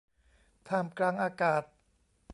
[0.67, 1.63] ท่ามกลางอากาศ